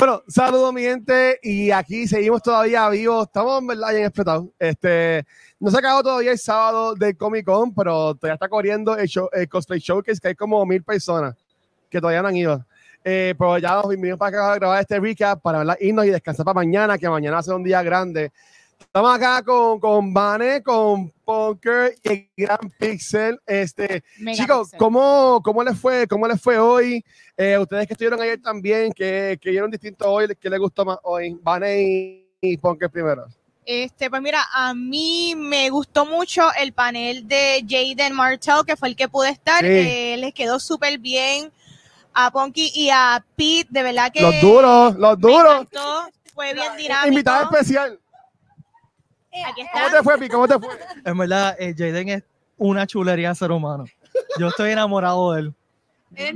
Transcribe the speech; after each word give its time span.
Bueno, 0.00 0.22
saludos 0.28 0.72
mi 0.72 0.80
gente 0.80 1.38
y 1.42 1.70
aquí 1.70 2.08
seguimos 2.08 2.40
todavía 2.40 2.88
vivos, 2.88 3.26
estamos 3.26 3.60
en 3.60 3.66
verdad 3.66 3.90
bien 3.90 4.04
explotados. 4.04 4.46
Este, 4.58 5.26
no 5.58 5.70
se 5.70 5.76
acabó 5.76 6.02
todavía 6.02 6.32
el 6.32 6.38
sábado 6.38 6.94
del 6.94 7.18
Comic 7.18 7.44
Con, 7.44 7.74
pero 7.74 8.14
todavía 8.14 8.32
está 8.32 8.48
corriendo 8.48 8.96
el, 8.96 9.06
show, 9.06 9.28
el 9.30 9.46
Cosplay 9.46 9.78
Showcase, 9.78 10.18
que 10.18 10.28
hay 10.28 10.34
como 10.34 10.64
mil 10.64 10.82
personas 10.82 11.34
que 11.90 12.00
todavía 12.00 12.22
no 12.22 12.28
han 12.28 12.36
ido. 12.36 12.64
Eh, 13.04 13.34
pero 13.38 13.58
ya 13.58 13.74
nos 13.74 13.90
vinimos 13.90 14.18
para 14.18 14.28
acá 14.38 14.52
a 14.54 14.56
grabar 14.56 14.80
este 14.80 14.98
recap 14.98 15.42
para 15.42 15.58
¿verdad? 15.58 15.76
irnos 15.78 16.06
y 16.06 16.08
descansar 16.08 16.46
para 16.46 16.54
mañana, 16.54 16.96
que 16.96 17.06
mañana 17.06 17.34
va 17.34 17.40
a 17.40 17.42
ser 17.42 17.52
un 17.52 17.62
día 17.62 17.82
grande. 17.82 18.32
Estamos 18.80 19.14
acá 19.14 19.42
con, 19.42 19.78
con 19.78 20.12
Vane, 20.12 20.62
con 20.62 21.10
Punker 21.24 21.94
y 22.02 22.08
el 22.08 22.28
Gran 22.36 22.58
Pixel. 22.78 23.38
Este, 23.46 24.02
chicos, 24.32 24.70
¿cómo, 24.76 25.40
¿cómo 25.44 25.62
les 25.62 25.78
fue? 25.78 26.08
¿Cómo 26.08 26.26
les 26.26 26.40
fue 26.40 26.58
hoy? 26.58 27.04
Eh, 27.36 27.56
ustedes 27.58 27.86
que 27.86 27.92
estuvieron 27.94 28.20
ayer 28.20 28.40
también, 28.42 28.92
que, 28.92 29.38
que 29.40 29.50
vieron 29.50 29.70
distinto 29.70 30.10
hoy, 30.10 30.26
¿qué 30.40 30.50
les 30.50 30.58
gustó 30.58 30.84
más 30.84 30.98
hoy? 31.04 31.38
Vane 31.40 31.80
y, 31.82 32.26
y 32.40 32.56
Punker 32.56 32.90
primero. 32.90 33.26
Este, 33.64 34.10
pues 34.10 34.22
mira, 34.22 34.40
a 34.52 34.74
mí 34.74 35.34
me 35.36 35.70
gustó 35.70 36.04
mucho 36.04 36.48
el 36.60 36.72
panel 36.72 37.28
de 37.28 37.64
Jaden 37.68 38.12
Martell, 38.14 38.64
que 38.66 38.76
fue 38.76 38.88
el 38.88 38.96
que 38.96 39.08
pude 39.08 39.28
estar. 39.28 39.60
Sí. 39.60 39.68
Eh, 39.70 40.16
les 40.18 40.34
quedó 40.34 40.58
súper 40.58 40.98
bien 40.98 41.52
a 42.12 42.32
Ponky 42.32 42.72
y 42.74 42.90
a 42.90 43.24
Pete, 43.36 43.68
de 43.70 43.82
verdad 43.84 44.10
que 44.12 44.22
Los 44.22 44.40
duros, 44.40 44.96
los 44.96 45.16
me 45.18 45.30
duros. 45.30 45.52
encantó, 45.60 46.08
fue 46.34 46.54
bien 46.54 46.76
dinámico. 46.76 47.08
Invitado 47.08 47.44
especial. 47.44 48.00
Aquí 49.46 49.62
¿Cómo 49.72 49.90
te 49.90 50.02
fue, 50.02 50.18
Pi? 50.18 50.28
¿Cómo 50.28 50.48
te 50.48 50.58
fue? 50.58 50.68
En 51.04 51.16
verdad, 51.18 51.56
eh, 51.58 51.74
Jaden 51.76 52.08
es 52.08 52.22
una 52.58 52.86
chulería 52.86 53.30
de 53.30 53.34
ser 53.34 53.52
humano. 53.52 53.84
Yo 54.38 54.48
estoy 54.48 54.70
enamorado 54.72 55.32
de 55.32 55.40
él. 55.40 55.54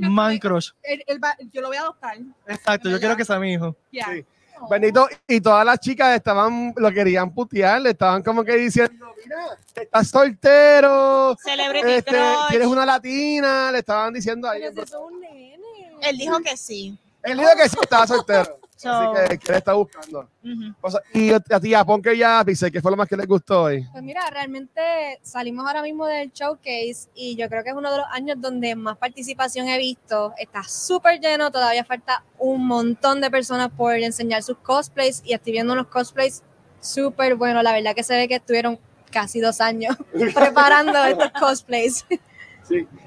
Man 0.09 0.37
crush. 0.39 0.69
Él- 0.81 1.03
él 1.05 1.21
va- 1.23 1.35
yo 1.51 1.61
lo 1.61 1.67
voy 1.67 1.77
a 1.77 1.81
adoptar. 1.81 2.17
Exacto, 2.47 2.89
yo 2.89 2.97
quiero 2.99 3.15
que 3.17 3.25
sea 3.25 3.37
mi 3.39 3.53
hijo. 3.53 3.75
Ya. 3.91 4.05
Sí. 4.05 4.25
Benito, 4.69 5.05
y 5.27 5.41
todas 5.41 5.65
las 5.65 5.77
chicas 5.81 6.15
estaban, 6.15 6.73
lo 6.77 6.89
querían 6.89 7.29
putear, 7.33 7.81
le 7.81 7.89
estaban 7.89 8.23
como 8.23 8.41
que 8.45 8.55
diciendo, 8.55 9.05
mira, 9.21 9.37
estás 9.75 10.07
soltero, 10.07 11.35
Celebrity 11.43 11.91
este, 11.91 12.11
crush. 12.11 12.47
tienes 12.49 12.67
una 12.69 12.85
latina, 12.85 13.69
le 13.73 13.79
estaban 13.79 14.13
diciendo 14.13 14.47
ahí. 14.49 14.61
Pero 14.61 14.71
ese 14.71 14.81
es 14.83 14.93
un 14.93 15.19
nene. 15.19 15.57
Él 16.01 16.17
dijo 16.17 16.39
que 16.39 16.55
sí. 16.55 16.97
Él 17.21 17.37
dijo 17.37 17.49
que 17.61 17.67
sí 17.67 17.75
estaba 17.81 18.07
soltero, 18.07 18.59
So, 18.77 18.91
así 18.91 19.29
que, 19.29 19.37
que 19.37 19.51
él 19.53 19.57
está 19.57 19.73
buscando. 19.73 20.29
ujú. 20.43 20.73
O 20.81 20.91
sea, 20.91 20.99
y 21.13 21.31
a 21.31 21.39
ti, 21.39 21.73
a 21.73 21.85
Ponke 21.85 22.17
ya, 22.17 22.43
Pixel, 22.45 22.71
¿qué 22.71 22.81
fue 22.81 22.91
lo 22.91 22.97
más 22.97 23.07
que 23.07 23.15
les 23.15 23.25
gustó 23.25 23.63
hoy? 23.63 23.87
Pues 23.91 24.03
mira, 24.03 24.21
realmente 24.29 24.81
salimos 25.21 25.65
ahora 25.65 25.81
mismo 25.81 26.05
del 26.05 26.29
showcase 26.31 27.07
y 27.15 27.37
yo 27.37 27.47
creo 27.47 27.63
que 27.63 27.69
es 27.69 27.75
uno 27.75 27.89
de 27.89 27.97
los 27.99 28.05
años 28.11 28.35
donde 28.39 28.75
más 28.75 28.97
participación 28.97 29.69
he 29.69 29.77
visto. 29.77 30.33
Está 30.37 30.63
súper 30.63 31.21
lleno, 31.21 31.51
todavía 31.51 31.85
falta 31.85 32.23
un 32.37 32.67
montón 32.67 33.21
de 33.21 33.31
personas 33.31 33.69
por 33.69 33.93
enseñar 33.95 34.43
sus 34.43 34.57
cosplays 34.57 35.21
y 35.25 35.33
estoy 35.33 35.53
viendo 35.53 35.71
unos 35.71 35.87
cosplays 35.87 36.43
súper 36.81 37.35
buenos. 37.35 37.63
La 37.63 37.71
verdad 37.71 37.95
que 37.95 38.03
se 38.03 38.15
ve 38.17 38.27
que 38.27 38.35
estuvieron 38.35 38.77
casi 39.09 39.39
dos 39.39 39.61
años 39.61 39.95
preparando 40.35 41.01
estos 41.05 41.31
cosplays. 41.39 42.05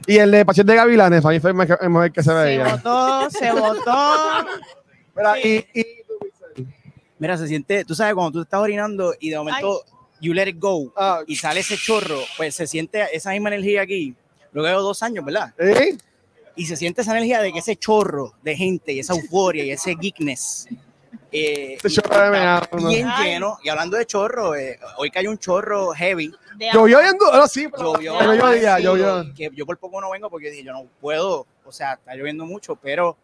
Y 0.07 0.17
el 0.17 0.31
de 0.31 0.47
Pasión 0.47 0.67
de 0.67 0.77
Gavilanes, 0.77 1.21
para 1.21 1.35
mí 1.35 1.41
fue 1.41 1.51
el 1.51 1.57
mejor, 1.91 2.13
que 2.13 2.23
se 2.23 2.31
Se 2.31 2.35
veía. 2.35 2.77
votó, 2.77 3.31
se 3.31 3.53
votó. 3.53 3.93
Mira, 5.19 5.39
y, 5.41 5.67
y 5.75 5.85
Pixel. 5.85 6.67
Mira, 7.19 7.37
se 7.37 7.49
siente, 7.49 7.85
tú 7.85 7.95
sabes, 7.95 8.15
cuando 8.15 8.33
tú 8.33 8.43
estás 8.43 8.61
orinando 8.61 9.13
y 9.19 9.31
de 9.31 9.37
momento 9.39 9.83
you 10.21 10.33
let 10.33 10.49
it 10.49 10.57
go 10.59 10.93
Ah, 10.97 11.23
y 11.27 11.37
sale 11.37 11.61
ese 11.61 11.77
chorro, 11.77 12.19
pues 12.37 12.55
se 12.55 12.67
siente 12.67 13.05
esa 13.13 13.31
misma 13.31 13.49
energía 13.51 13.83
aquí. 13.83 14.15
Luego 14.53 14.69
de 14.69 14.75
dos 14.75 15.03
años, 15.03 15.25
¿verdad? 15.25 15.53
¿eh? 15.59 15.97
Y 16.57 16.67
se 16.67 16.77
siente 16.77 17.03
esa 17.03 17.13
energía 17.13 17.41
de 17.41 17.53
que 17.53 17.59
ese 17.61 17.77
chorro 17.77 18.33
de 18.43 18.57
gente 18.57 18.93
y 18.93 19.01
esa 19.01 19.15
euforia 19.15 19.65
y 19.65 19.71
ese 19.71 19.95
geekness. 20.01 20.67
eh, 21.31 21.75
Este 21.75 21.91
chorro 21.91 22.31
de 22.31 22.89
bien 22.89 23.07
Ay. 23.09 23.33
lleno. 23.33 23.59
Y 23.63 23.69
hablando 23.69 23.97
de 23.97 24.07
chorro, 24.07 24.57
eh, 24.57 24.79
hoy 24.97 25.11
cayó 25.11 25.31
un 25.31 25.39
chorro 25.39 25.93
heavy. 25.93 26.33
Llovió 26.73 26.99
bien 27.01 27.17
duro, 27.19 27.47
sí, 27.47 27.69
pero 27.69 27.93
Llovió. 27.95 28.17
pero 28.19 28.53
sí, 28.53 28.83
llovió. 28.83 29.35
Que 29.37 29.51
yo 29.55 29.65
por 29.67 29.79
poco 29.79 30.01
no 30.01 30.11
vengo 30.11 30.29
porque 30.31 30.51
dije, 30.51 30.65
yo 30.65 30.73
no 30.73 30.85
puedo. 31.01 31.47
O 31.65 31.71
sea, 31.71 31.93
está 31.93 32.15
lloviendo 32.17 32.45
mucho, 32.47 32.75
pero 32.75 33.17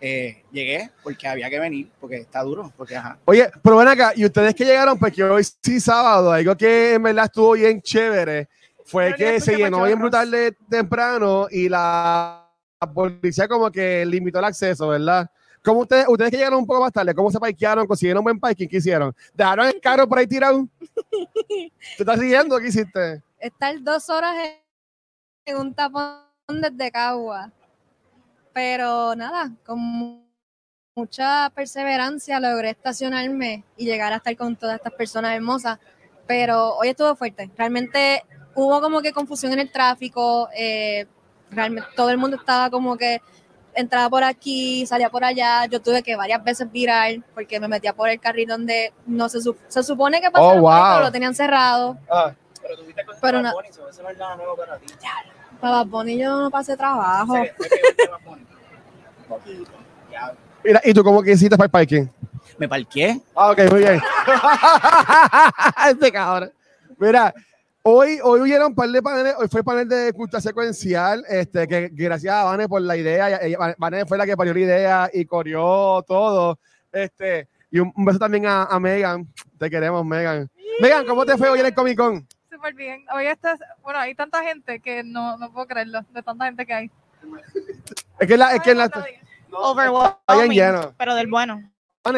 eh, 0.00 0.44
llegué 0.52 0.90
porque 1.02 1.26
había 1.26 1.50
que 1.50 1.58
venir, 1.58 1.90
porque 2.00 2.16
está 2.18 2.42
duro. 2.42 2.72
Porque, 2.76 2.96
ajá. 2.96 3.18
Oye, 3.24 3.50
pero 3.62 3.78
ven 3.78 3.88
acá, 3.88 4.12
y 4.14 4.24
ustedes 4.24 4.54
que 4.54 4.64
llegaron, 4.64 4.98
porque 4.98 5.22
hoy 5.24 5.44
sí 5.62 5.80
sábado, 5.80 6.32
algo 6.32 6.56
que 6.56 6.94
en 6.94 7.02
verdad 7.02 7.24
estuvo 7.26 7.52
bien 7.52 7.80
chévere, 7.80 8.48
fue 8.84 9.06
Pero 9.06 9.16
que 9.16 9.40
se 9.40 9.56
llenó 9.56 9.84
bien 9.84 9.98
brutal 9.98 10.30
de 10.30 10.52
temprano 10.68 11.46
y 11.50 11.68
la, 11.68 12.48
la 12.80 12.92
policía 12.92 13.48
como 13.48 13.70
que 13.70 14.06
limitó 14.06 14.38
el 14.38 14.46
acceso, 14.46 14.88
¿verdad? 14.88 15.30
¿Cómo 15.62 15.80
ustedes, 15.80 16.06
ustedes 16.08 16.30
que 16.30 16.36
llegaron 16.36 16.60
un 16.60 16.66
poco 16.66 16.80
más 16.80 16.92
tarde, 16.92 17.14
cómo 17.14 17.30
se 17.30 17.40
parquearon, 17.40 17.86
consiguieron 17.86 18.22
buen 18.22 18.38
parking, 18.38 18.68
qué 18.68 18.76
hicieron? 18.76 19.14
¿Dejaron 19.34 19.66
el 19.66 19.80
carro 19.80 20.08
por 20.08 20.18
ahí 20.18 20.26
tirado? 20.26 20.66
¿Te 21.48 21.72
estás 21.98 22.18
riendo? 22.18 22.58
¿Qué 22.58 22.68
hiciste? 22.68 23.22
Estar 23.38 23.82
dos 23.82 24.08
horas 24.08 24.34
en, 24.36 25.54
en 25.54 25.60
un 25.60 25.74
tapón 25.74 26.22
desde 26.48 26.90
Cagua. 26.90 27.52
Pero 28.52 29.14
nada, 29.14 29.50
con 29.64 29.78
mu- 29.78 30.24
mucha 30.94 31.50
perseverancia 31.50 32.40
logré 32.40 32.70
estacionarme 32.70 33.64
y 33.76 33.84
llegar 33.86 34.12
a 34.12 34.16
estar 34.16 34.36
con 34.36 34.56
todas 34.56 34.76
estas 34.76 34.92
personas 34.94 35.34
hermosas. 35.34 35.78
Pero 36.26 36.74
hoy 36.76 36.88
estuvo 36.88 37.14
fuerte. 37.14 37.50
Realmente 37.56 38.22
hubo 38.54 38.80
como 38.80 39.00
que 39.00 39.12
confusión 39.12 39.52
en 39.52 39.60
el 39.60 39.70
tráfico. 39.72 40.48
eh, 40.56 41.06
realmente 41.50 41.88
todo 41.96 42.10
el 42.10 42.18
mundo 42.18 42.36
estaba 42.36 42.68
como 42.68 42.96
que 42.98 43.22
entraba 43.74 44.10
por 44.10 44.22
aquí, 44.24 44.84
salía 44.86 45.08
por 45.08 45.24
allá. 45.24 45.64
Yo 45.66 45.80
tuve 45.80 46.02
que 46.02 46.16
varias 46.16 46.42
veces 46.44 46.70
virar 46.70 47.10
porque 47.32 47.58
me 47.60 47.68
metía 47.68 47.92
por 47.94 48.08
el 48.10 48.20
carril 48.20 48.48
donde 48.48 48.92
no 49.06 49.28
se, 49.28 49.40
su- 49.40 49.56
se 49.68 49.82
supone 49.82 50.20
que 50.20 50.30
pasaba, 50.30 50.52
Oh, 50.54 50.60
wow. 50.60 51.00
lo 51.00 51.12
tenían 51.12 51.34
cerrado. 51.34 51.96
Ah, 52.10 52.34
Pero 52.60 52.76
tuviste 52.76 53.02
Pero 53.22 53.40
no- 53.40 53.52
eso 53.62 54.02
no 54.02 54.10
es 54.10 54.18
nada 54.18 54.34
nuevo 54.36 54.56
para 54.56 54.76
ti. 54.78 54.86
Para 55.60 55.76
Bad 55.78 55.86
Bunny 55.86 56.18
yo 56.18 56.40
no 56.40 56.50
pasé 56.50 56.76
trabajo. 56.76 57.34
Bunny. 58.24 58.46
Un 59.20 59.28
poquito. 59.28 59.70
Ya. 60.10 60.32
mira, 60.64 60.80
¿y 60.84 60.94
tú 60.94 61.02
cómo 61.02 61.22
que 61.22 61.32
hiciste 61.32 61.56
para 61.56 61.66
el 61.66 61.70
parking? 61.70 62.06
Me 62.58 62.68
parqué. 62.68 63.20
Ah, 63.34 63.50
ok, 63.50 63.58
muy 63.70 63.80
bien. 63.80 64.00
este 65.90 66.12
cabrón. 66.12 66.52
Mira, 66.98 67.32
hoy, 67.82 68.18
hoy 68.22 68.40
hubieron 68.40 68.68
un 68.68 68.74
par 68.74 68.88
de 68.88 69.02
paneles, 69.02 69.34
hoy 69.38 69.48
fue 69.48 69.60
el 69.60 69.64
panel 69.64 69.88
de 69.88 70.12
cultura 70.12 70.40
secuencial, 70.40 71.24
este, 71.28 71.68
que 71.68 71.90
gracias 71.92 72.34
a 72.34 72.44
Vane 72.44 72.68
por 72.68 72.82
la 72.82 72.96
idea, 72.96 73.38
Vane 73.78 74.04
fue 74.06 74.18
la 74.18 74.26
que 74.26 74.36
parió 74.36 74.52
la 74.52 74.60
idea 74.60 75.10
y 75.12 75.24
corrió 75.24 76.02
todo, 76.06 76.58
este, 76.90 77.48
y 77.70 77.78
un, 77.78 77.92
un 77.94 78.04
beso 78.04 78.18
también 78.18 78.46
a, 78.46 78.64
a 78.64 78.80
Megan, 78.80 79.28
te 79.58 79.70
queremos 79.70 80.04
Megan. 80.04 80.50
Megan, 80.80 81.06
¿cómo 81.06 81.24
te 81.24 81.36
fue 81.36 81.48
hoy 81.48 81.60
en 81.60 81.66
el 81.66 81.74
Comic 81.74 81.96
Con? 81.96 82.26
Súper 82.58 82.74
bien. 82.74 83.04
Hoy 83.14 83.24
este 83.26 83.52
es- 83.52 83.60
bueno, 83.84 84.00
hay 84.00 84.16
tanta 84.16 84.42
gente 84.42 84.80
que 84.80 85.04
no, 85.04 85.36
no 85.38 85.52
puedo 85.52 85.68
creerlo, 85.68 86.00
de 86.10 86.22
tanta 86.24 86.46
gente 86.46 86.66
que 86.66 86.74
hay. 86.74 86.90
Es 88.18 88.26
que 88.26 88.36
la, 88.36 88.52
es 88.56 88.62
que 88.62 88.74
la, 88.74 88.86
Está 88.86 89.04
bien. 89.04 89.20
Overwhelming, 89.52 90.58
lleno. 90.58 90.92
pero 90.98 91.14
del 91.14 91.28
bueno. 91.28 91.62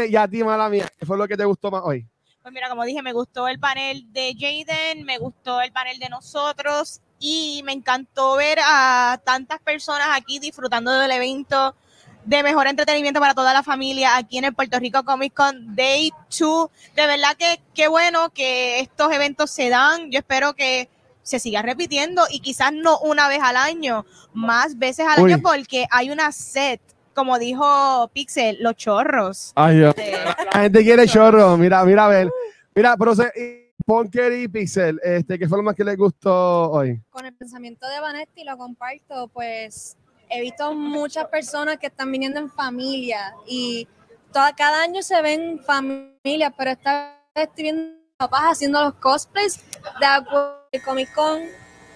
Y 0.09 0.17
a 0.17 0.27
ti, 0.27 0.43
mala 0.43 0.71
mía, 0.71 0.89
¿qué 0.99 1.05
fue 1.05 1.19
lo 1.19 1.29
que 1.29 1.37
te 1.37 1.45
gustó 1.45 1.71
más 1.71 1.83
hoy? 1.85 2.07
Pues 2.41 2.55
mira, 2.55 2.71
como 2.71 2.85
dije, 2.85 3.03
me 3.03 3.13
gustó 3.13 3.49
el 3.49 3.61
panel 3.61 4.11
de 4.15 4.35
Jaden, 4.35 5.05
me 5.05 5.19
gustó 5.19 5.61
el 5.61 5.73
panel 5.73 5.99
de 5.99 6.09
nosotros 6.09 7.03
y 7.19 7.61
me 7.67 7.73
encantó 7.73 8.37
ver 8.37 8.61
a 8.65 9.21
tantas 9.23 9.61
personas 9.61 10.09
aquí 10.15 10.39
disfrutando 10.39 10.91
del 10.91 11.11
evento 11.11 11.77
de 12.25 12.43
mejor 12.43 12.67
entretenimiento 12.67 13.21
para 13.21 13.35
toda 13.35 13.53
la 13.55 13.63
familia 13.63 14.17
aquí 14.17 14.39
en 14.39 14.45
el 14.45 14.55
Puerto 14.55 14.79
Rico 14.79 15.05
Comic 15.05 15.35
Con 15.35 15.75
Day 15.75 16.13
2. 16.39 16.71
De 16.95 17.07
verdad 17.07 17.37
que 17.39 17.61
qué 17.75 17.89
bueno 17.89 18.31
que 18.31 18.81
estos 18.81 19.13
eventos 19.13 19.51
se 19.51 19.69
dan. 19.69 20.11
Yo 20.11 20.19
espero 20.19 20.55
que 20.55 20.89
se 21.23 21.39
siga 21.39 21.63
repitiendo 21.63 22.23
y 22.31 22.41
quizás 22.41 22.73
no 22.73 22.99
una 23.01 23.29
vez 23.29 23.41
al 23.43 23.57
año, 23.57 24.05
más 24.33 24.79
veces 24.79 25.07
al 25.09 25.23
Uy. 25.23 25.33
año 25.33 25.43
porque 25.43 25.87
hay 25.91 26.11
una 26.11 26.33
set, 26.33 26.81
como 27.15 27.39
dijo 27.39 28.11
Pixel, 28.13 28.59
los 28.61 28.77
chorros. 28.77 29.53
Ay, 29.55 29.77
Dios. 29.79 29.95
La 30.53 30.63
gente 30.63 30.83
quiere 30.83 31.07
chorro, 31.07 31.57
mira, 31.57 31.85
mira, 31.85 32.07
a 32.07 32.09
ver. 32.09 32.31
Mira, 32.75 32.97
pero 32.97 33.15
se, 33.15 33.31
y 33.37 33.71
Ponker 33.85 34.33
y 34.33 34.49
Pixel, 34.49 35.01
este, 35.03 35.39
¿qué 35.39 35.49
fue 35.49 35.59
lo 35.59 35.65
más 35.65 35.75
que 35.75 35.85
les 35.85 35.97
gustó 35.97 36.71
hoy? 36.71 37.01
con 37.11 37.27
el 37.27 37.35
pensamiento 37.35 37.89
de 37.89 38.01
Vanetti 38.01 38.45
lo 38.45 38.57
comparto, 38.57 39.29
pues 39.29 39.97
he 40.31 40.41
visto 40.41 40.73
muchas 40.75 41.27
personas 41.29 41.79
que 41.79 41.89
están 41.89 42.11
viniendo 42.11 42.39
en 42.41 42.51
familia 42.51 43.35
y 43.47 43.87
toda, 44.33 44.55
cada 44.55 44.83
año 44.83 45.03
se 45.03 45.21
ven 45.23 45.59
familias, 45.65 46.53
pero 46.57 46.71
esta 46.71 47.17
vez 47.35 47.49
estoy 47.49 47.65
viendo 47.65 47.93
papás 48.17 48.43
haciendo 48.53 48.83
los 48.83 48.95
cosplays 48.95 49.61
de 49.99 50.07
acuerdo 50.07 50.61
Comic 50.85 51.13
Con 51.15 51.43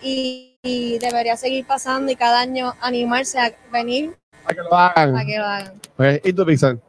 y, 0.02 0.58
y 0.62 0.98
debería 0.98 1.36
seguir 1.36 1.66
pasando 1.66 2.10
y 2.10 2.16
cada 2.16 2.40
año 2.40 2.74
animarse 2.80 3.38
a 3.38 3.52
venir 3.70 4.16
Para 4.42 4.54
que 4.56 4.62
lo 4.62 4.74
hagan. 4.76 5.16
a 5.16 5.24
que 5.24 5.38
lo 5.38 5.44
hagan. 5.44 5.80
Ok, 5.96 6.24
¿Y 6.24 6.32
tú, 6.32 6.44
Pixel? 6.44 6.80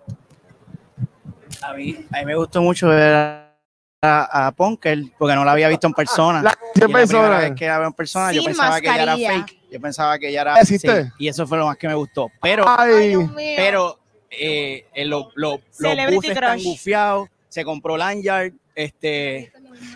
A 1.61 1.73
mí, 1.73 1.95
a 2.11 2.19
mí 2.19 2.25
me 2.25 2.35
gustó 2.35 2.61
mucho 2.61 2.89
ver 2.89 3.44
a, 4.05 4.47
a, 4.47 4.51
Punker 4.51 4.99
porque 5.17 5.35
no 5.35 5.43
la 5.43 5.51
había 5.53 5.67
visto 5.67 5.87
en 5.87 5.93
persona. 5.93 6.41
La 6.41 6.51
Y 6.51 6.53
canción 6.53 6.91
la 6.91 6.97
primera 6.97 7.07
persona. 7.27 7.37
vez 7.39 7.51
que 7.55 7.67
la 7.67 7.77
veo 7.79 7.87
en 7.87 7.93
persona, 7.93 8.31
yo 8.31 8.43
pensaba 8.43 8.81
que 8.81 8.87
ella 8.87 9.03
era 9.03 9.15
fake. 9.17 9.59
Yo 9.71 9.81
pensaba 9.81 10.19
que 10.19 10.29
ella 10.29 10.41
era. 10.41 10.55
¿Ah, 10.55 10.59
¿Existe? 10.61 11.03
sí, 11.05 11.09
y 11.19 11.27
eso 11.27 11.45
fue 11.45 11.57
lo 11.57 11.65
más 11.65 11.77
que 11.77 11.87
me 11.87 11.95
gustó. 11.95 12.29
Pero, 12.41 12.63
Ay, 12.67 13.15
pero 13.57 13.99
eh, 14.31 14.85
eh, 14.93 15.05
lo- 15.05 15.31
lo- 15.35 15.59
los 15.79 16.13
buses 16.13 16.31
están 16.31 16.61
gufiados. 16.63 17.29
Se 17.49 17.63
compró 17.65 17.97
Lanyard. 17.97 18.51
Este. 18.73 19.51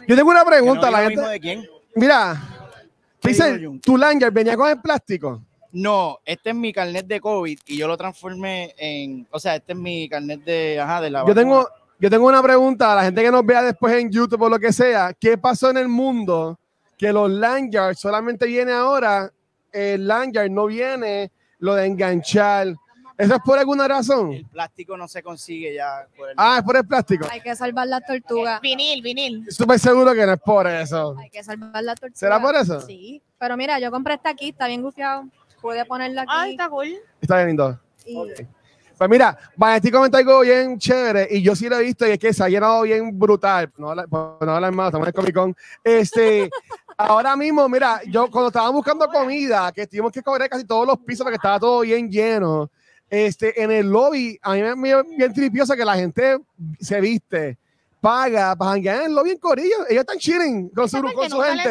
yo 0.08 0.16
tengo 0.16 0.30
una 0.32 0.44
no 0.44 0.50
pregunta. 0.50 0.88
digo 0.88 0.92
la 0.92 0.98
gente, 1.04 1.16
mismo 1.16 1.28
de 1.30 1.40
quién. 1.42 1.68
mira, 1.96 2.42
¿Qué 3.22 3.30
digo 3.30 3.44
Pixel, 3.46 3.60
yo? 3.62 3.72
tu 3.82 3.98
Lanyard 3.98 4.32
venía 4.32 4.56
con 4.56 4.70
el 4.70 4.80
plástico. 4.82 5.42
No, 5.72 6.20
este 6.26 6.50
es 6.50 6.56
mi 6.56 6.74
carnet 6.74 7.06
de 7.06 7.20
COVID 7.22 7.60
y 7.68 7.78
yo 7.78 7.88
lo 7.88 7.96
transformé 7.98 8.74
en. 8.78 9.28
O 9.32 9.40
sea, 9.40 9.56
este 9.58 9.74
es 9.74 9.78
mi 9.78 10.10
carnet 10.10 10.44
de. 10.44 10.80
Ajá, 10.80 11.00
de 11.02 11.10
la. 11.12 11.20
Yo 11.20 11.26
vacuna. 11.26 11.42
tengo, 11.42 11.70
yo 12.00 12.10
tengo 12.10 12.28
una 12.28 12.42
pregunta 12.42 12.92
a 12.94 12.96
la 12.96 13.04
gente 13.04 13.22
que 13.22 13.32
nos 13.32 13.46
vea 13.46 13.62
después 13.62 13.94
en 13.96 14.10
YouTube 14.12 14.42
o 14.44 14.50
lo 14.50 14.60
que 14.60 14.72
sea. 14.74 15.14
¿Qué 15.14 15.38
pasó 15.38 15.70
en 15.70 15.78
el 15.78 15.88
mundo 15.88 16.58
que 16.98 17.12
los 17.12 17.30
lanyards 17.30 18.00
solamente 18.00 18.46
viene 18.46 18.72
ahora? 18.72 19.32
El 19.72 20.08
lanyard 20.08 20.50
no 20.50 20.66
viene 20.68 21.32
lo 21.60 21.76
de 21.76 21.86
enganchar. 21.86 22.68
¿Eso 23.18 23.36
es 23.36 23.42
por 23.44 23.60
alguna 23.60 23.86
razón? 23.86 24.32
El 24.32 24.46
plástico 24.46 24.96
no 24.96 25.06
se 25.10 25.22
consigue 25.22 25.76
ya. 25.76 26.08
Por 26.16 26.30
el- 26.30 26.36
Ah, 26.38 26.56
es 26.60 26.64
por 26.64 26.78
el 26.78 26.88
plástico. 26.88 27.28
Hay 27.30 27.42
que 27.42 27.54
salvar 27.54 27.86
las 27.88 28.02
tortugas. 28.06 28.62
Vinil, 28.62 29.02
vinil. 29.02 29.46
Súper 29.52 29.78
seguro 29.78 30.14
que 30.14 30.26
no 30.26 30.32
es 30.34 30.40
por 30.40 30.66
eso. 30.68 31.18
Hay 31.20 31.30
que 31.30 31.44
salvar 31.44 31.84
las 31.84 32.00
tortugas. 32.00 32.18
¿Será 32.20 32.42
por 32.42 32.56
eso? 32.56 32.80
Sí. 32.80 33.22
Pero 33.38 33.58
mira, 33.58 33.78
yo 33.78 33.92
compré 33.92 34.14
esta 34.14 34.30
aquí, 34.30 34.50
está 34.50 34.68
bien 34.68 34.82
gufiado. 34.82 35.26
Pude 35.62 35.84
ponerla 35.84 36.22
aquí. 36.22 36.32
Ay, 36.34 36.52
está 36.52 36.70
cool. 36.70 36.96
Está 37.20 37.36
bien 37.36 37.48
lindo. 37.50 37.78
y- 38.06 38.16
Pues 39.00 39.10
mira, 39.10 39.38
Vanetti 39.56 39.92
comentó 39.92 40.18
algo 40.18 40.42
bien 40.42 40.78
chévere 40.78 41.26
y 41.32 41.42
yo 41.42 41.56
sí 41.56 41.70
lo 41.70 41.78
he 41.80 41.84
visto 41.84 42.06
y 42.06 42.12
es 42.12 42.20
que 42.20 42.34
se 42.34 42.44
ha 42.44 42.50
llenado 42.50 42.82
bien 42.82 43.18
brutal. 43.18 43.72
No, 43.78 43.92
habla- 43.92 44.06
pues, 44.06 44.22
no 44.42 44.72
más, 44.74 44.88
estamos 44.88 45.06
en 45.06 45.08
el 45.08 45.14
Comic 45.14 45.34
Con. 45.34 45.56
Este, 45.82 46.50
ahora 46.98 47.38
mismo, 47.38 47.70
mira, 47.70 48.02
yo 48.08 48.30
cuando 48.30 48.50
estaba 48.50 48.70
buscando 48.72 49.08
comida, 49.08 49.72
que 49.72 49.88
tuvimos 49.88 50.12
que 50.12 50.22
cobrar 50.22 50.50
casi 50.50 50.66
todos 50.66 50.86
los 50.86 50.98
pisos 51.00 51.24
porque 51.24 51.38
estaba 51.38 51.58
todo 51.62 51.80
bien 51.80 52.12
lleno, 52.12 52.70
este, 53.10 53.64
en 53.64 53.72
el 53.72 53.90
lobby, 53.90 54.38
a 54.42 54.54
mí 54.56 54.62
me 54.76 54.90
dio 54.90 55.02
bien 55.06 55.32
tripioso 55.34 55.78
que 55.78 55.86
la 55.86 55.96
gente 55.96 56.38
se 56.82 57.00
viste, 57.00 57.58
paga 58.02 58.54
para 58.54 58.72
janguear 58.72 58.98
en 59.00 59.06
el 59.06 59.16
lobby 59.16 59.32
en 59.32 59.38
Corillo. 59.38 59.88
Ellos 59.88 60.02
están 60.02 60.18
chilling 60.18 60.68
con 60.72 60.90
su, 60.90 60.98
con 61.14 61.30
su 61.30 61.38
gente 61.54 61.70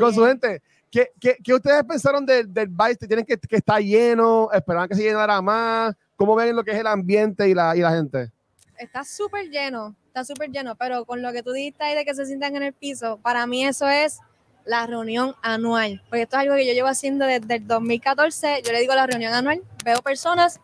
con 0.00 0.12
su 0.12 0.24
gente. 0.26 0.60
¿Qué, 0.94 1.10
qué, 1.18 1.36
qué 1.42 1.52
ustedes 1.52 1.82
pensaron 1.82 2.24
del, 2.24 2.54
del 2.54 2.68
vice? 2.68 3.08
¿Tienen 3.08 3.24
que, 3.24 3.36
que 3.36 3.56
está 3.56 3.80
lleno? 3.80 4.48
¿Esperaban 4.52 4.88
que 4.88 4.94
se 4.94 5.02
llenara 5.02 5.42
más? 5.42 5.92
¿Cómo 6.14 6.36
ven 6.36 6.54
lo 6.54 6.62
que 6.62 6.70
es 6.70 6.78
el 6.78 6.86
ambiente 6.86 7.48
y 7.48 7.54
la, 7.54 7.76
y 7.76 7.80
la 7.80 7.90
gente? 7.90 8.30
Está 8.78 9.02
súper 9.02 9.50
lleno, 9.50 9.96
está 10.06 10.24
súper 10.24 10.52
lleno, 10.52 10.76
pero 10.76 11.04
con 11.04 11.20
lo 11.20 11.32
que 11.32 11.42
tú 11.42 11.50
dijiste 11.50 11.82
ahí 11.82 11.96
de 11.96 12.04
que 12.04 12.14
se 12.14 12.26
sientan 12.26 12.54
en 12.54 12.62
el 12.62 12.72
piso, 12.72 13.18
para 13.20 13.44
mí 13.48 13.66
eso 13.66 13.88
es 13.88 14.20
la 14.64 14.86
reunión 14.86 15.34
anual, 15.42 16.00
porque 16.08 16.22
esto 16.22 16.36
es 16.36 16.42
algo 16.42 16.54
que 16.54 16.64
yo 16.64 16.72
llevo 16.74 16.86
haciendo 16.86 17.26
desde 17.26 17.56
el 17.56 17.66
2014, 17.66 18.62
yo 18.64 18.70
le 18.70 18.78
digo 18.78 18.94
la 18.94 19.08
reunión 19.08 19.34
anual, 19.34 19.64
veo 19.84 20.00
personas 20.00 20.60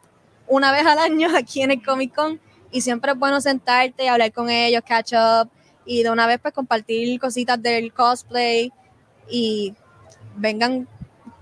una 0.47 0.71
vez 0.71 0.87
al 0.87 1.01
año 1.01 1.29
aquí 1.37 1.63
en 1.63 1.73
el 1.73 1.83
Comic 1.83 2.15
Con 2.15 2.41
y 2.71 2.83
siempre 2.83 3.11
es 3.11 3.19
bueno 3.19 3.41
sentarte 3.41 4.05
y 4.05 4.07
hablar 4.07 4.33
con 4.33 4.49
ellos, 4.49 4.83
catch 4.87 5.13
up 5.13 5.51
y 5.85 6.05
de 6.05 6.11
una 6.11 6.29
vez 6.29 6.39
pues 6.41 6.55
compartir 6.55 7.19
cositas 7.19 7.61
del 7.61 7.93
cosplay 7.93 8.73
y 9.29 9.75
vengan 10.41 10.89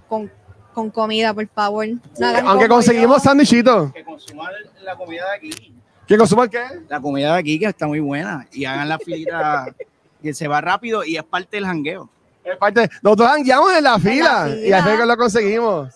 con, 0.08 0.30
con 0.74 0.90
comida, 0.90 1.32
por 1.32 1.46
favor. 1.48 1.86
No 2.18 2.26
hagan 2.26 2.46
Aunque 2.46 2.68
conseguimos 2.68 3.22
sándwichitos. 3.22 3.92
Que 3.92 4.04
consuman 4.04 4.52
la 4.82 4.96
comida 4.96 5.24
de 5.30 5.36
aquí. 5.36 5.74
¿Que 6.06 6.16
consuman 6.16 6.48
qué? 6.48 6.62
La 6.88 7.00
comida 7.00 7.34
de 7.34 7.38
aquí 7.40 7.58
que 7.58 7.66
está 7.66 7.86
muy 7.86 8.00
buena. 8.00 8.46
Y 8.52 8.64
hagan 8.64 8.88
la 8.88 8.98
filita 8.98 9.66
que 10.22 10.34
se 10.34 10.48
va 10.48 10.60
rápido 10.60 11.04
y 11.04 11.16
es 11.16 11.24
parte 11.24 11.56
del 11.56 11.66
jangueo. 11.66 12.08
Es 12.44 12.56
parte- 12.56 12.88
Nosotros 13.02 13.28
jangueamos 13.28 13.72
en 13.74 13.84
la 13.84 13.98
fila 13.98 14.48
y 14.48 14.62
fila. 14.64 14.78
al 14.78 14.84
fin 14.84 14.96
que 14.98 15.06
lo 15.06 15.16
conseguimos. 15.16 15.94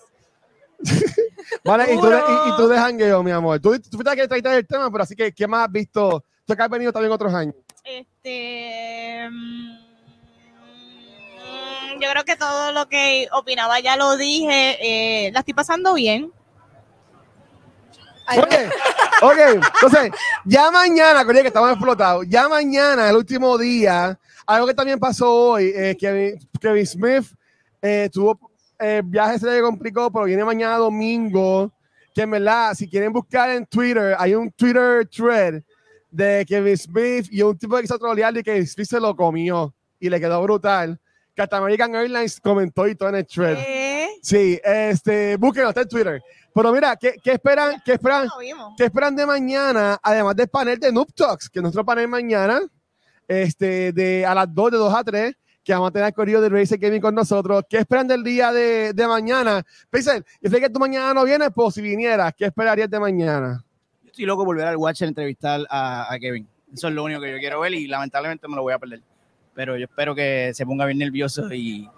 vale, 1.63 1.93
y 1.93 1.97
tú, 1.99 2.05
de, 2.07 2.17
y, 2.17 2.49
y 2.49 2.55
tú 2.57 2.67
de 2.67 2.77
jangueo, 2.77 3.23
mi 3.23 3.31
amor. 3.31 3.59
Tú, 3.59 3.71
tú 3.79 3.89
fuiste 3.91 4.03
la 4.09 4.15
que 4.15 4.27
traíste 4.27 4.55
el 4.57 4.67
tema, 4.67 4.91
pero 4.91 5.03
así 5.03 5.15
que, 5.15 5.31
¿qué 5.31 5.47
más 5.47 5.65
has 5.65 5.71
visto? 5.71 6.23
Tú 6.45 6.55
que 6.55 6.61
has 6.61 6.69
venido 6.69 6.91
también 6.91 7.11
otros 7.11 7.33
años. 7.33 7.55
Este. 7.83 9.27
mm, 9.31 9.82
Yo 12.03 12.09
creo 12.11 12.25
que 12.25 12.35
todo 12.35 12.73
lo 12.73 12.89
que 12.89 13.29
opinaba 13.31 13.79
ya 13.79 13.95
lo 13.95 14.17
dije. 14.17 14.77
eh, 14.81 15.31
la 15.31 15.39
estoy 15.39 15.53
pasando 15.53 15.93
bien. 15.93 16.31
Ok, 18.37 18.53
ok. 19.21 19.37
Entonces, 19.75 20.11
ya 20.43 20.69
mañana, 20.69 21.25
que 21.25 21.47
estamos 21.47 21.71
explotados, 21.71 22.25
ya 22.27 22.49
mañana, 22.49 23.09
el 23.09 23.15
último 23.15 23.57
día, 23.57 24.19
algo 24.45 24.67
que 24.67 24.73
también 24.73 24.99
pasó 24.99 25.33
hoy, 25.33 25.71
eh, 25.75 25.95
Kevin, 25.97 26.39
Kevin 26.59 26.85
Smith 26.85 27.25
eh, 27.81 28.09
tuvo 28.11 28.37
eh, 28.79 29.01
viaje, 29.03 29.39
se 29.39 29.49
le 29.49 29.61
complicó, 29.61 30.11
pero 30.11 30.25
viene 30.25 30.43
mañana 30.43 30.77
domingo, 30.77 31.71
que 32.13 32.21
en 32.21 32.31
verdad, 32.31 32.73
si 32.73 32.89
quieren 32.89 33.13
buscar 33.13 33.49
en 33.49 33.65
Twitter, 33.65 34.15
hay 34.17 34.35
un 34.35 34.51
Twitter 34.51 35.07
thread 35.07 35.61
de 36.11 36.45
Kevin 36.47 36.77
Smith 36.77 37.27
y 37.31 37.41
un 37.41 37.57
tipo 37.57 37.75
que 37.75 37.83
quiso 37.83 37.97
trolear 37.97 38.35
y 38.37 38.43
que 38.43 38.65
Smith 38.65 38.87
se 38.87 38.99
lo 38.99 39.15
comió 39.15 39.73
y 39.99 40.09
le 40.09 40.19
quedó 40.19 40.41
brutal, 40.43 40.99
que 41.35 41.41
hasta 41.41 41.57
American 41.57 41.95
Airlines 41.95 42.39
comentó 42.39 42.87
y 42.87 42.95
todo 42.95 43.09
en 43.09 43.15
el 43.15 43.25
thread. 43.25 43.57
Eh, 43.59 43.93
Sí, 44.21 44.57
este, 44.63 45.35
búsquenlo, 45.35 45.69
está 45.69 45.81
en 45.81 45.89
Twitter. 45.89 46.21
Pero 46.55 46.71
mira, 46.71 46.95
¿qué, 46.95 47.15
qué 47.21 47.31
esperan? 47.33 47.81
¿Qué 47.83 47.93
esperan? 47.93 48.29
¿Qué 48.77 48.85
esperan 48.85 49.15
de 49.17 49.25
mañana? 49.25 49.99
Además 50.01 50.35
del 50.35 50.47
panel 50.47 50.79
de 50.79 50.93
Noob 50.93 51.13
Talks, 51.13 51.49
que 51.49 51.59
es 51.59 51.63
nuestro 51.63 51.83
panel 51.83 52.07
mañana, 52.07 52.61
este, 53.27 53.91
de 53.91 54.25
a 54.25 54.33
las 54.33 54.53
2, 54.53 54.71
de 54.71 54.77
2 54.77 54.93
a 54.95 55.03
3, 55.03 55.35
que 55.61 55.73
vamos 55.73 55.89
a 55.89 55.91
tener 55.91 56.07
el 56.07 56.13
corrido 56.13 56.39
de 56.41 56.47
Racer 56.47 56.77
Gaming 56.77 57.01
con 57.01 57.15
nosotros. 57.15 57.63
¿Qué 57.69 57.79
esperan 57.79 58.07
del 58.07 58.23
día 58.23 58.53
de, 58.53 58.93
de 58.93 59.07
mañana? 59.07 59.61
Pixel, 59.89 60.23
yo 60.41 60.49
sé 60.49 60.61
que 60.61 60.69
tú 60.69 60.79
mañana 60.79 61.13
no 61.13 61.25
vienes, 61.25 61.49
pues 61.53 61.73
si 61.73 61.81
vinieras, 61.81 62.33
¿qué 62.37 62.45
esperarías 62.45 62.89
de 62.89 62.99
mañana? 62.99 63.61
Yo 64.03 64.09
estoy 64.09 64.25
loco 64.25 64.45
por 64.45 64.55
volver 64.55 64.67
al 64.67 64.77
Watcher 64.77 65.07
a 65.07 65.09
entrevistar 65.09 65.61
a, 65.69 66.13
a 66.13 66.19
Kevin. 66.19 66.47
Eso 66.73 66.87
es 66.87 66.93
lo 66.93 67.03
único 67.03 67.19
que 67.19 67.31
yo 67.31 67.39
quiero 67.39 67.59
ver 67.59 67.73
y 67.73 67.87
lamentablemente 67.87 68.47
me 68.47 68.55
lo 68.55 68.61
voy 68.61 68.73
a 68.73 68.79
perder. 68.79 69.01
Pero 69.55 69.77
yo 69.77 69.85
espero 69.85 70.15
que 70.15 70.51
se 70.53 70.65
ponga 70.65 70.85
bien 70.85 70.97
nervioso 70.97 71.51
y, 71.53 71.89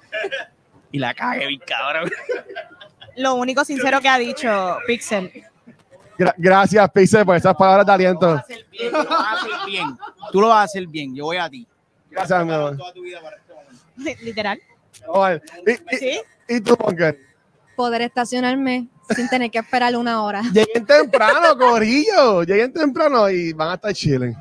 y 0.91 0.99
la 0.99 1.13
cague 1.13 1.47
bien 1.47 1.61
cabrón. 1.65 2.11
Lo 3.17 3.35
único 3.35 3.63
sincero 3.63 4.01
que 4.01 4.09
ha 4.09 4.17
dicho 4.17 4.77
Pixel. 4.85 5.31
Gra- 6.17 6.33
gracias, 6.37 6.89
Pixel, 6.91 7.25
por 7.25 7.35
esas 7.35 7.55
palabras 7.55 7.85
de 7.85 7.91
Tú 7.91 7.95
lo 7.95 7.95
aliento. 7.95 8.27
vas 8.27 8.39
a 8.39 8.41
hacer 8.43 8.65
bien, 8.71 8.91
tú 8.91 9.01
lo 9.01 9.07
vas 9.09 9.27
a 9.27 9.33
hacer 9.33 9.51
bien. 9.67 9.97
Tú 10.31 10.41
lo 10.41 10.47
vas 10.47 10.57
a 10.57 10.63
hacer 10.63 10.87
bien. 10.87 11.15
Yo 11.15 11.23
voy 11.25 11.37
a 11.37 11.49
ti. 11.49 11.67
Gracias, 12.09 12.45
mi 12.45 12.53
amor. 12.53 12.77
Este. 13.97 14.17
Literal. 14.25 14.59
¿Y, 15.65 15.71
y, 15.71 15.97
Sí. 15.97 16.21
y 16.49 16.61
tú, 16.61 16.75
Bunker? 16.77 17.19
poder 17.75 18.01
estacionarme 18.03 18.87
sin 19.13 19.27
tener 19.27 19.51
que 19.51 19.59
esperar 19.59 19.93
una 19.97 20.23
hora. 20.23 20.41
Lleguen 20.53 20.85
temprano, 20.85 21.57
Corillo. 21.57 22.43
Lleguen 22.43 22.71
temprano 22.71 23.29
y 23.29 23.51
van 23.51 23.71
a 23.71 23.73
estar 23.75 23.93
chilling. 23.93 24.33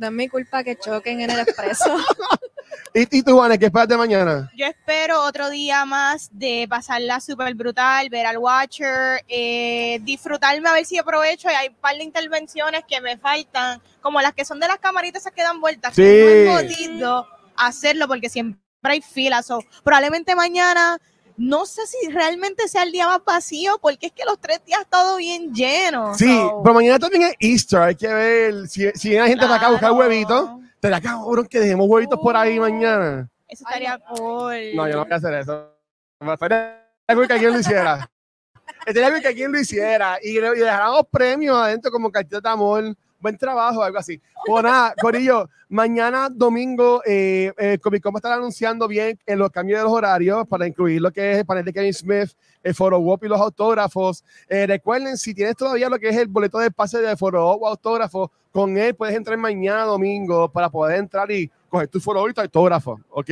No 0.00 0.06
es 0.06 0.12
mi 0.14 0.28
culpa 0.28 0.64
que 0.64 0.76
choquen 0.76 1.20
en 1.20 1.30
el 1.30 1.40
expreso. 1.40 1.94
¿Y, 2.94 3.18
y 3.18 3.22
tú, 3.22 3.34
Juanes, 3.34 3.58
qué 3.58 3.66
esperas 3.66 3.86
de 3.86 3.98
mañana? 3.98 4.50
Yo 4.56 4.64
espero 4.64 5.22
otro 5.24 5.50
día 5.50 5.84
más 5.84 6.30
de 6.32 6.66
pasarla 6.70 7.20
súper 7.20 7.54
brutal, 7.54 8.08
ver 8.08 8.24
al 8.24 8.38
Watcher, 8.38 9.22
eh, 9.28 9.98
disfrutarme 10.00 10.70
a 10.70 10.72
ver 10.72 10.86
si 10.86 10.96
aprovecho. 10.96 11.50
Y 11.50 11.54
hay 11.54 11.68
un 11.68 11.74
par 11.74 11.96
de 11.96 12.04
intervenciones 12.04 12.82
que 12.88 12.98
me 13.02 13.18
faltan, 13.18 13.82
como 14.00 14.22
las 14.22 14.32
que 14.32 14.46
son 14.46 14.58
de 14.58 14.68
las 14.68 14.78
camaritas 14.78 15.20
esas 15.20 15.34
que 15.34 15.42
dan 15.42 15.60
vueltas. 15.60 15.94
Sí. 15.94 16.00
Que 16.00 16.44
no 16.46 16.58
he 16.58 16.64
podido 16.64 17.28
hacerlo 17.56 18.08
porque 18.08 18.30
siempre 18.30 18.58
hay 18.84 19.02
filas. 19.02 19.50
o 19.50 19.62
probablemente 19.84 20.34
mañana, 20.34 20.98
no 21.40 21.64
sé 21.64 21.86
si 21.86 22.10
realmente 22.10 22.68
sea 22.68 22.82
el 22.82 22.92
día 22.92 23.06
más 23.06 23.24
vacío, 23.24 23.78
porque 23.80 24.08
es 24.08 24.12
que 24.12 24.24
los 24.26 24.38
tres 24.38 24.62
días 24.66 24.82
todo 24.90 25.16
bien 25.16 25.54
lleno. 25.54 26.14
Sí, 26.14 26.26
so, 26.26 26.60
pero 26.62 26.74
mañana 26.74 26.98
también 26.98 27.22
es 27.22 27.34
Easter. 27.40 27.80
Hay 27.80 27.94
que 27.94 28.08
ver 28.08 28.68
si, 28.68 28.90
si 28.90 29.08
viene 29.08 29.26
gente 29.26 29.44
para 29.46 29.56
acá 29.56 29.66
a 29.66 29.70
buscar 29.70 29.88
claro. 29.90 29.94
huevitos. 29.96 30.50
Te 30.80 30.90
da 30.90 31.00
cabrón 31.00 31.46
que 31.46 31.58
dejemos 31.60 31.86
huevitos 31.88 32.18
por 32.22 32.36
ahí 32.36 32.60
mañana. 32.60 33.26
Eso 33.48 33.64
estaría 33.66 33.98
cool. 33.98 34.74
No, 34.74 34.86
yo 34.86 34.96
no 34.96 35.04
voy 35.04 35.12
a 35.12 35.16
hacer 35.16 35.32
eso. 35.34 35.74
Me 36.20 36.34
estaría 36.34 36.86
cool 37.14 37.26
que 37.26 37.32
alguien 37.32 37.52
lo 37.54 37.60
hiciera. 37.60 38.10
Estaría 38.86 39.10
cool 39.10 39.20
que 39.22 39.28
alguien 39.28 39.50
lo 39.52 39.58
hiciera. 39.60 40.18
Y, 40.22 40.38
le- 40.40 40.56
y 40.56 40.60
dejáramos 40.60 41.02
premios 41.10 41.56
adentro 41.56 41.90
como 41.90 42.10
cartitas 42.12 42.42
de 42.42 42.48
amor 42.50 42.94
buen 43.20 43.36
trabajo, 43.36 43.82
algo 43.82 43.98
así. 43.98 44.20
Pues 44.46 44.62
nada, 44.62 44.94
Corillo, 45.00 45.48
mañana 45.68 46.28
domingo, 46.30 47.02
eh, 47.06 47.52
eh, 47.58 47.78
Comic 47.80 48.02
Con 48.02 48.14
va 48.14 48.16
a 48.16 48.20
estar 48.20 48.32
anunciando 48.32 48.88
bien 48.88 49.18
en 49.26 49.38
los 49.38 49.50
cambios 49.50 49.78
de 49.78 49.84
los 49.84 49.92
horarios 49.92 50.46
para 50.48 50.66
incluir 50.66 51.00
lo 51.00 51.10
que 51.10 51.32
es 51.32 51.38
el 51.38 51.46
panel 51.46 51.64
de 51.64 51.72
Kevin 51.72 51.94
Smith, 51.94 52.30
el 52.62 52.74
Foro 52.74 52.98
Wop 52.98 53.24
y 53.24 53.28
los 53.28 53.40
autógrafos. 53.40 54.24
Eh, 54.48 54.66
recuerden, 54.66 55.16
si 55.16 55.34
tienes 55.34 55.56
todavía 55.56 55.88
lo 55.88 55.98
que 55.98 56.08
es 56.08 56.16
el 56.16 56.28
boleto 56.28 56.58
de 56.58 56.70
pase 56.70 56.98
de 56.98 57.16
Foro 57.16 57.44
Wop 57.44 57.62
o 57.62 57.68
autógrafo, 57.68 58.30
con 58.50 58.76
él 58.76 58.94
puedes 58.94 59.14
entrar 59.14 59.38
mañana 59.38 59.84
domingo 59.84 60.50
para 60.50 60.68
poder 60.70 60.98
entrar 60.98 61.30
y 61.30 61.50
coger 61.68 61.88
tu 61.88 62.00
Foro 62.00 62.28
y 62.28 62.34
tu 62.34 62.40
autógrafo, 62.40 62.98
¿ok? 63.10 63.30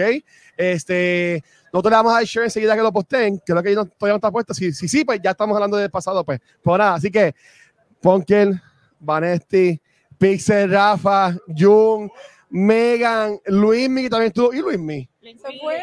Este, 0.57 1.43
nosotros 1.73 1.91
le 1.91 1.97
vamos 1.97 2.15
a 2.15 2.23
share 2.23 2.45
enseguida 2.45 2.77
que 2.77 2.83
lo 2.83 2.93
posteen, 2.93 3.41
lo 3.47 3.63
que 3.63 3.75
todavía 3.75 3.89
no 4.01 4.15
está 4.17 4.31
puesto. 4.31 4.55
Si 4.55 4.73
sí, 4.73 4.89
sí, 4.89 5.05
pues 5.05 5.21
ya 5.23 5.31
estamos 5.33 5.55
hablando 5.55 5.77
del 5.77 5.91
pasado, 5.91 6.25
pues. 6.25 6.41
Pues 6.63 6.79
nada, 6.79 6.95
así 6.95 7.11
que 7.11 7.35
Ponkel, 8.01 8.61
Vanesti, 9.01 9.81
Pixel, 10.19 10.71
Rafa, 10.71 11.37
Jun, 11.57 12.11
Megan, 12.51 13.39
Luismi, 13.47 14.03
que 14.03 14.11
también 14.11 14.29
estuvo. 14.29 14.53
¿Y 14.53 14.59
Luismi? 14.59 15.09
¿Se 15.21 15.59
fue? 15.61 15.83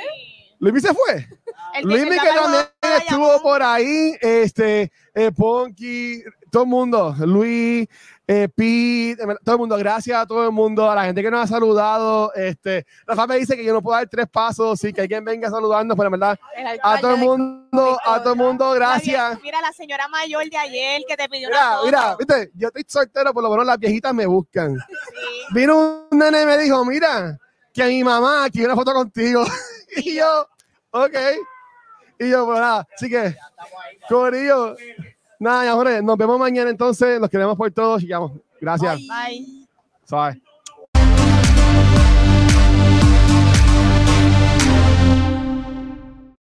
¿Luismi 0.59 0.81
se 0.81 0.93
fue? 0.93 1.27
El 1.75 1.85
Luismi, 1.87 2.17
que 2.17 2.27
también 2.29 2.65
estuvo 2.81 3.41
por 3.41 3.61
ahí. 3.61 4.15
Este, 4.21 4.91
eh, 5.13 5.31
Ponky, 5.31 6.23
todo 6.51 6.63
el 6.63 6.69
mundo. 6.69 7.15
Luis, 7.19 7.87
eh, 8.27 8.47
Pete, 8.47 9.17
todo 9.43 9.55
el 9.55 9.59
mundo. 9.59 9.77
Gracias 9.77 10.17
a 10.17 10.25
todo 10.25 10.45
el 10.45 10.51
mundo, 10.51 10.89
a 10.89 10.95
la 10.95 11.03
gente 11.05 11.21
que 11.21 11.29
nos 11.29 11.41
ha 11.41 11.47
saludado. 11.47 12.33
Este, 12.33 12.85
Rafa 13.05 13.27
me 13.27 13.37
dice 13.37 13.55
que 13.55 13.63
yo 13.63 13.73
no 13.73 13.81
puedo 13.81 13.97
dar 13.97 14.07
tres 14.07 14.27
pasos, 14.31 14.79
sí, 14.79 14.93
que 14.93 15.01
alguien 15.01 15.23
venga 15.25 15.49
saludando, 15.49 15.95
pero 15.95 16.07
en 16.07 16.11
verdad, 16.11 16.39
a 16.81 16.99
todo 16.99 17.11
el 17.11 17.17
mundo, 17.19 17.99
a 18.03 18.21
todo 18.21 18.33
el 18.33 18.39
mundo, 18.39 18.71
gracias. 18.71 19.39
Mira, 19.43 19.61
la 19.61 19.73
señora 19.73 20.07
mayor 20.07 20.49
de 20.49 20.57
ayer 20.57 21.01
que 21.07 21.17
te 21.17 21.27
pidió 21.29 21.49
una 21.49 21.57
Mira, 21.57 21.71
foto. 21.75 21.85
mira, 21.85 22.15
viste, 22.17 22.51
yo 22.55 22.67
estoy 22.69 22.83
soltero, 22.87 23.33
por 23.33 23.43
lo 23.43 23.49
menos 23.49 23.65
las 23.65 23.77
viejitas 23.77 24.13
me 24.13 24.25
buscan. 24.25 24.77
Vino 25.51 26.07
un 26.09 26.17
nene 26.17 26.43
y 26.43 26.45
me 26.45 26.57
dijo, 26.57 26.85
mira, 26.85 27.37
que 27.73 27.85
mi 27.85 28.03
mamá 28.03 28.47
quiere 28.49 28.67
una 28.67 28.75
foto 28.75 28.93
contigo. 28.93 29.43
y 29.97 30.15
yo, 30.15 30.47
ok. 30.91 31.15
Y 32.19 32.29
yo, 32.29 32.45
pues 32.45 32.59
nada, 32.59 32.87
así 32.95 33.09
que, 33.09 33.35
Corillo, 34.07 34.75
nada, 35.39 35.65
ya, 35.65 35.73
Jorge, 35.73 36.01
nos 36.01 36.17
vemos 36.17 36.39
mañana 36.39 36.69
entonces, 36.69 37.19
los 37.19 37.29
queremos 37.29 37.57
por 37.57 37.71
todos 37.71 38.03
y 38.03 38.07
vamos. 38.07 38.31
Gracias. 38.61 38.99
Bye. 38.99 39.67
Suave. 40.05 40.41